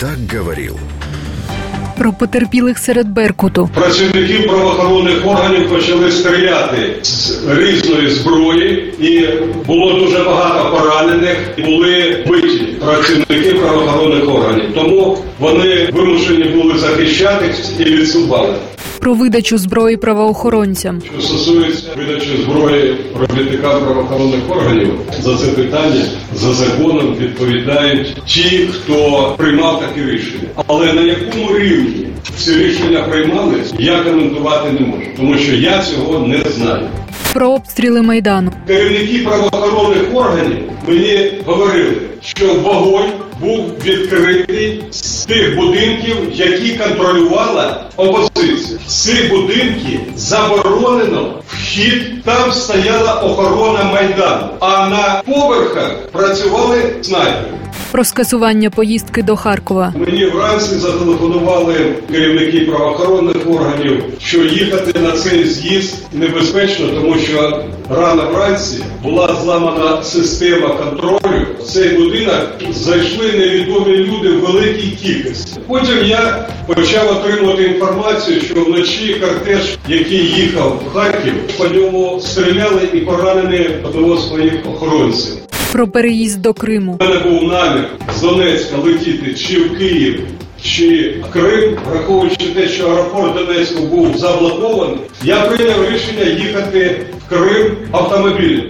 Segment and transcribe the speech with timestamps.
[0.00, 0.76] Так говорил
[1.98, 3.70] Про потерпілих серед Беркуту.
[3.74, 9.28] Працівники правоохоронних органів почали стріляти з різної зброї, і
[9.66, 11.36] було дуже багато поранених.
[11.64, 14.74] Були биті працівники правоохоронних органів.
[14.74, 18.54] Тому вони вимушені були захищатись і відступали.
[19.08, 21.02] Про видачу зброї правоохоронцям.
[21.12, 26.04] Що стосується видачі зброї робітникам правоохоронних органів, за це питання
[26.34, 30.48] за законом відповідають ті, хто приймав такі рішення.
[30.66, 36.26] Але на якому рівні ці рішення приймались, я коментувати не можу, тому що я цього
[36.26, 36.88] не знаю.
[37.32, 38.52] Про обстріли майдану.
[38.66, 41.92] Керівники правоохоронних органів мені говорили,
[42.36, 48.78] що вогонь був відкритий з тих будинків, які контролювала опозиція.
[48.86, 52.24] З цих будинків заборонено вхід.
[52.24, 57.54] Там стояла охорона майдану, а на поверхах працювали снайпери.
[57.92, 59.92] Про скасування поїздки до Харкова.
[59.96, 61.74] Мені вранці зателефонували
[62.12, 70.02] керівники правоохоронних органів, що їхати на цей з'їзд небезпечно, тому що рано вранці була зламана
[70.02, 71.46] система контролю.
[71.60, 75.60] В цей будинок зайшли невідомі люди в великій кількості.
[75.66, 82.88] Потім я почав отримувати інформацію, що вночі кортеж, який їхав в Харків, по ньому стріляли
[82.92, 85.27] і поранені одного з своїх охоронців.
[85.72, 86.98] Про переїзд до Криму.
[87.00, 87.84] У мене був намір
[88.16, 90.20] з Донецька летіти чи в Київ,
[90.62, 97.28] чи в Крим, враховуючи те, що аеропорт Донецьку був заблокований, я прийняв рішення їхати в
[97.28, 98.64] Крим автомобілем.